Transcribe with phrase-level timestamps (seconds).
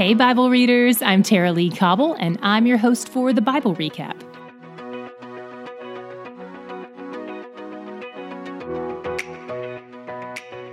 [0.00, 4.18] Hey, Bible readers, I'm Tara Lee Cobble, and I'm your host for the Bible Recap.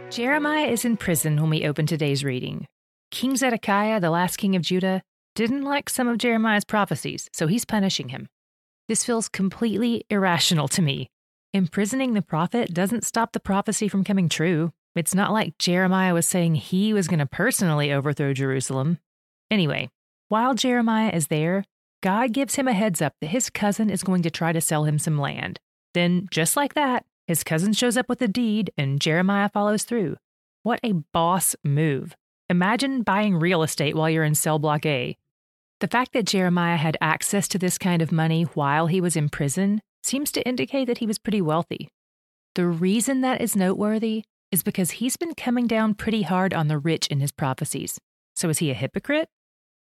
[0.10, 2.68] Jeremiah is in prison when we open today's reading.
[3.12, 5.02] King Zedekiah, the last king of Judah,
[5.36, 8.30] didn't like some of Jeremiah's prophecies, so he's punishing him.
[8.88, 11.10] This feels completely irrational to me.
[11.54, 14.72] Imprisoning the prophet doesn't stop the prophecy from coming true.
[14.96, 19.00] It's not like Jeremiah was saying he was going to personally overthrow Jerusalem.
[19.50, 19.90] Anyway,
[20.30, 21.64] while Jeremiah is there,
[22.02, 24.86] God gives him a heads up that his cousin is going to try to sell
[24.86, 25.60] him some land.
[25.94, 30.18] Then, just like that, his cousin shows up with a deed and Jeremiah follows through.
[30.64, 32.16] What a boss move.
[32.50, 35.18] Imagine buying real estate while you're in cell block A.
[35.80, 39.30] The fact that Jeremiah had access to this kind of money while he was in
[39.30, 41.90] prison seems to indicate that he was pretty wealthy.
[42.56, 46.78] The reason that is noteworthy is because he's been coming down pretty hard on the
[46.78, 48.00] rich in his prophecies.
[48.36, 49.30] So is he a hypocrite?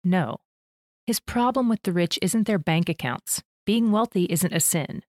[0.08, 0.38] No.
[1.06, 3.42] His problem with the rich isn't their bank accounts.
[3.66, 5.02] Being wealthy isn't a sin.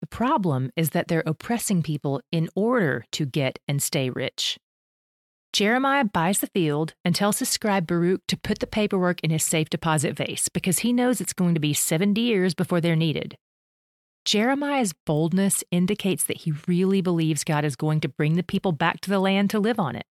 [0.00, 4.58] The problem is that they're oppressing people in order to get and stay rich.
[5.52, 9.42] Jeremiah buys the field and tells his scribe Baruch to put the paperwork in his
[9.42, 13.36] safe deposit vase because he knows it's going to be 70 years before they're needed.
[14.24, 19.02] Jeremiah's boldness indicates that he really believes God is going to bring the people back
[19.02, 20.06] to the land to live on it.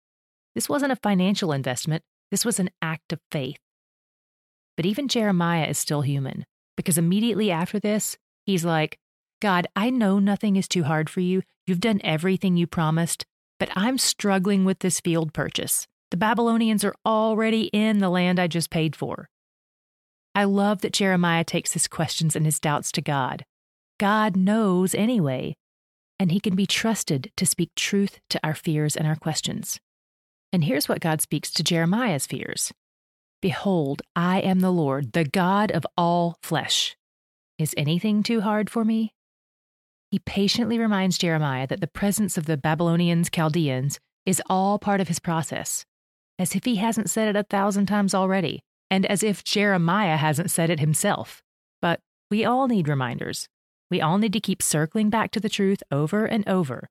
[0.54, 3.60] This wasn't a financial investment, this was an act of faith.
[4.78, 6.46] But even Jeremiah is still human,
[6.78, 8.98] because immediately after this, he's like,
[9.42, 11.42] God, I know nothing is too hard for you.
[11.66, 13.26] You've done everything you promised,
[13.60, 15.88] but I'm struggling with this field purchase.
[16.12, 19.28] The Babylonians are already in the land I just paid for.
[20.34, 23.44] I love that Jeremiah takes his questions and his doubts to God.
[24.00, 25.56] God knows anyway,
[26.20, 29.80] and he can be trusted to speak truth to our fears and our questions.
[30.54, 32.72] And here's what God speaks to Jeremiah's fears
[33.42, 36.98] Behold, I am the Lord, the God of all flesh.
[37.60, 39.14] Is anything too hard for me?
[40.10, 45.08] He patiently reminds Jeremiah that the presence of the Babylonians, Chaldeans, is all part of
[45.08, 45.86] his process,
[46.40, 50.50] as if he hasn't said it a thousand times already, and as if Jeremiah hasn't
[50.50, 51.44] said it himself.
[51.82, 52.00] But
[52.32, 53.48] we all need reminders.
[53.92, 56.90] We all need to keep circling back to the truth over and over.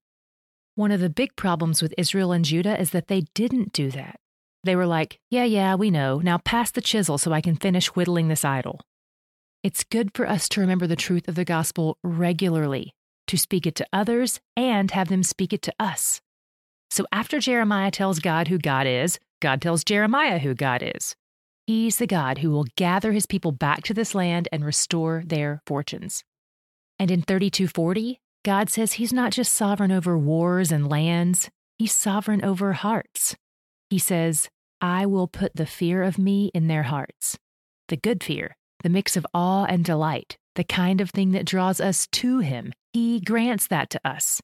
[0.76, 4.20] One of the big problems with Israel and Judah is that they didn't do that.
[4.66, 6.18] They were like, yeah, yeah, we know.
[6.18, 8.80] Now pass the chisel so I can finish whittling this idol.
[9.62, 12.92] It's good for us to remember the truth of the gospel regularly,
[13.28, 16.20] to speak it to others and have them speak it to us.
[16.90, 21.14] So after Jeremiah tells God who God is, God tells Jeremiah who God is.
[21.66, 25.62] He's the God who will gather his people back to this land and restore their
[25.66, 26.22] fortunes.
[26.98, 32.44] And in 3240, God says he's not just sovereign over wars and lands, he's sovereign
[32.44, 33.36] over hearts.
[33.90, 34.48] He says,
[34.80, 37.38] I will put the fear of me in their hearts.
[37.88, 41.80] The good fear, the mix of awe and delight, the kind of thing that draws
[41.80, 42.72] us to him.
[42.92, 44.40] He grants that to us.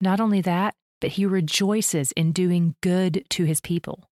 [0.00, 4.08] Not only that, but he rejoices in doing good to his people.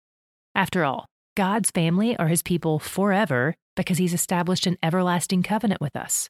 [0.54, 1.06] After all,
[1.36, 6.28] God's family are his people forever because he's established an everlasting covenant with us.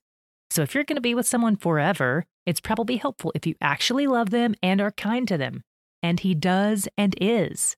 [0.51, 4.07] So if you're going to be with someone forever, it's probably helpful if you actually
[4.07, 5.63] love them and are kind to them.
[6.03, 7.77] And he does and is.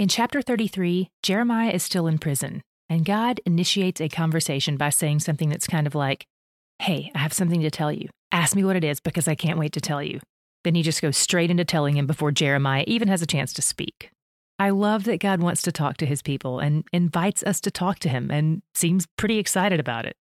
[0.00, 5.20] In chapter 33, Jeremiah is still in prison, and God initiates a conversation by saying
[5.20, 6.24] something that's kind of like,
[6.78, 8.08] Hey, I have something to tell you.
[8.32, 10.20] Ask me what it is because I can't wait to tell you.
[10.64, 13.60] Then he just goes straight into telling him before Jeremiah even has a chance to
[13.60, 14.10] speak.
[14.58, 17.98] I love that God wants to talk to his people and invites us to talk
[17.98, 20.16] to him and seems pretty excited about it.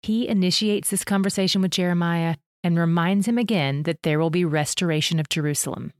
[0.00, 5.20] He initiates this conversation with Jeremiah and reminds him again that there will be restoration
[5.20, 5.92] of Jerusalem,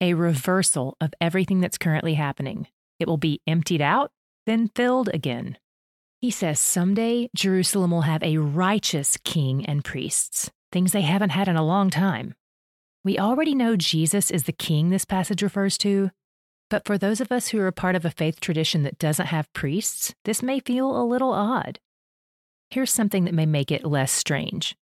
[0.00, 2.66] a reversal of everything that's currently happening.
[2.98, 4.10] It will be emptied out,
[4.46, 5.58] then filled again.
[6.20, 11.48] He says someday Jerusalem will have a righteous king and priests, things they haven't had
[11.48, 12.34] in a long time.
[13.04, 16.10] We already know Jesus is the king this passage refers to,
[16.68, 19.52] but for those of us who are part of a faith tradition that doesn't have
[19.52, 21.78] priests, this may feel a little odd.
[22.70, 24.74] Here's something that may make it less strange.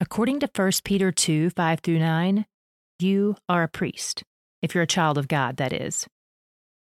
[0.00, 2.46] According to 1 Peter 2 5 through 9,
[3.00, 4.22] you are a priest,
[4.64, 6.06] if you're a child of God, that is.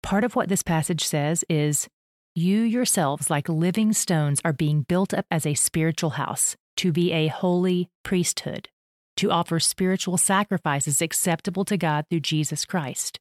[0.03, 1.87] Part of what this passage says is,
[2.35, 7.11] You yourselves, like living stones, are being built up as a spiritual house to be
[7.11, 8.69] a holy priesthood,
[9.17, 13.19] to offer spiritual sacrifices acceptable to God through Jesus Christ.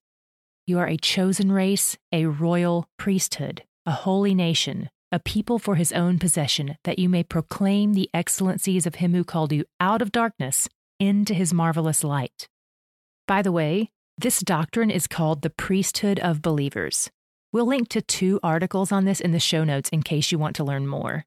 [0.66, 5.92] You are a chosen race, a royal priesthood, a holy nation a people for his
[5.92, 10.12] own possession, that you may proclaim the excellencies of him who called you out of
[10.12, 10.68] darkness
[10.98, 12.48] into his marvelous light.
[13.26, 13.90] By the way,
[14.20, 17.10] this doctrine is called the priesthood of believers.
[17.52, 20.54] We'll link to two articles on this in the show notes in case you want
[20.56, 21.24] to learn more.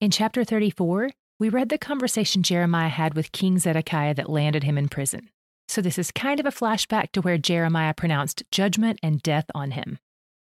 [0.00, 4.78] In chapter 34, we read the conversation Jeremiah had with King Zedekiah that landed him
[4.78, 5.28] in prison.
[5.68, 9.72] So, this is kind of a flashback to where Jeremiah pronounced judgment and death on
[9.72, 9.98] him.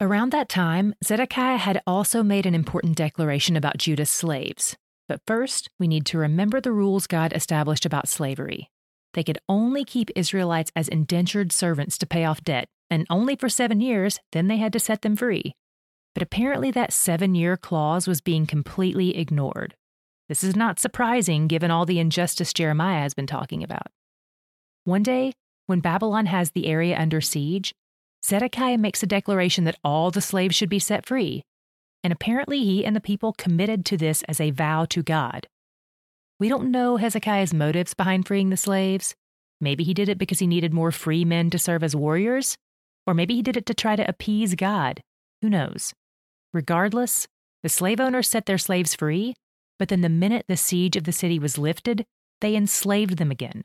[0.01, 4.75] Around that time, Zedekiah had also made an important declaration about Judah's slaves.
[5.07, 8.71] But first, we need to remember the rules God established about slavery.
[9.17, 13.49] They could only keep Israelites as indentured servants to pay off debt, and only for
[13.49, 15.55] seven years, then they had to set them free.
[16.15, 19.75] But apparently, that seven year clause was being completely ignored.
[20.29, 23.87] This is not surprising given all the injustice Jeremiah has been talking about.
[24.85, 25.33] One day,
[25.65, 27.75] when Babylon has the area under siege,
[28.25, 31.43] Zedekiah makes a declaration that all the slaves should be set free,
[32.05, 35.47] and apparently he and the people committed to this as a vow to God.
[36.39, 39.15] We don't know Hezekiah's motives behind freeing the slaves.
[39.61, 42.57] Maybe he did it because he needed more free men to serve as warriors,
[43.07, 45.01] or maybe he did it to try to appease God.
[45.41, 45.95] Who knows?
[46.53, 47.27] Regardless,
[47.63, 49.35] the slave owners set their slaves free,
[49.79, 52.05] but then the minute the siege of the city was lifted,
[52.41, 53.65] they enslaved them again.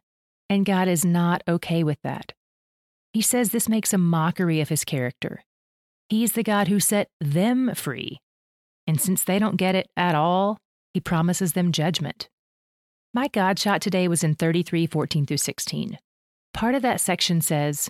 [0.50, 2.34] And God is not okay with that.
[3.14, 5.44] He says this makes a mockery of his character.
[6.08, 8.20] He's the God who set them free.
[8.88, 10.58] And since they don't get it at all,
[10.94, 12.30] he promises them judgment.
[13.13, 16.00] My God shot today was in 33 14 through 16.
[16.54, 17.90] Part of that section says,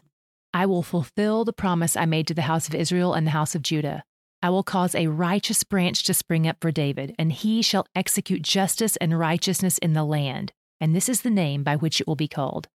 [0.51, 3.53] I will fulfill the promise I made to the house of Israel and the house
[3.53, 4.03] of Judah.
[4.41, 8.41] I will cause a righteous branch to spring up for David, and he shall execute
[8.41, 10.53] justice and righteousness in the land.
[10.79, 12.67] And this is the name by which it will be called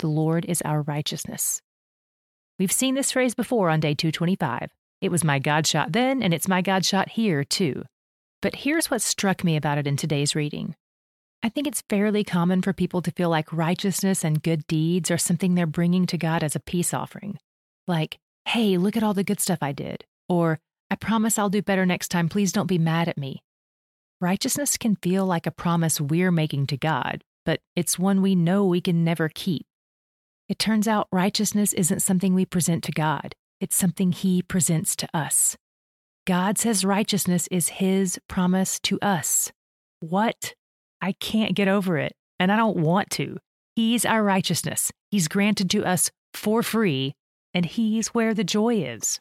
[0.00, 1.62] The Lord is our righteousness.
[2.58, 4.68] We've seen this phrase before on day 225.
[5.00, 7.84] It was my God shot then, and it's my God shot here, too.
[8.42, 10.74] But here's what struck me about it in today's reading.
[11.46, 15.16] I think it's fairly common for people to feel like righteousness and good deeds are
[15.16, 17.38] something they're bringing to God as a peace offering.
[17.86, 20.04] Like, hey, look at all the good stuff I did.
[20.28, 20.58] Or,
[20.90, 22.28] I promise I'll do better next time.
[22.28, 23.44] Please don't be mad at me.
[24.20, 28.66] Righteousness can feel like a promise we're making to God, but it's one we know
[28.66, 29.66] we can never keep.
[30.48, 35.08] It turns out righteousness isn't something we present to God, it's something He presents to
[35.14, 35.56] us.
[36.26, 39.52] God says righteousness is His promise to us.
[40.00, 40.54] What?
[41.06, 43.38] I can't get over it, and I don't want to.
[43.76, 44.90] He's our righteousness.
[45.08, 47.14] He's granted to us for free,
[47.54, 49.20] and He's where the joy is.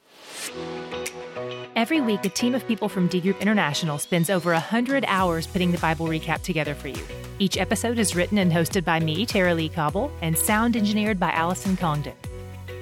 [1.76, 5.72] Every week, a team of people from D Group International spends over 100 hours putting
[5.72, 7.04] the Bible recap together for you.
[7.38, 11.30] Each episode is written and hosted by me, Tara Lee Cobble, and sound engineered by
[11.34, 12.16] Allison Congdon.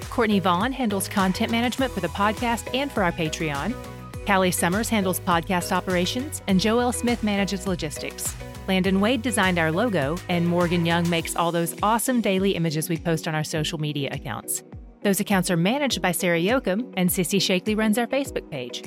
[0.08, 3.74] Courtney Vaughn handles content management for the podcast and for our Patreon.
[4.26, 8.34] Callie Summers handles podcast operations, and Joel Smith manages logistics.
[8.66, 12.96] Landon Wade designed our logo, and Morgan Young makes all those awesome daily images we
[12.96, 14.62] post on our social media accounts.
[15.02, 18.82] Those accounts are managed by Sarah Yoakum, and Sissy Shakely runs our Facebook page.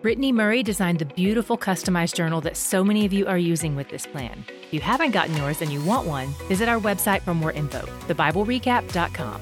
[0.00, 3.90] Brittany Murray designed the beautiful customized journal that so many of you are using with
[3.90, 4.44] this plan.
[4.62, 7.80] If you haven't gotten yours and you want one, visit our website for more info,
[8.06, 9.40] thebiblerecap.com.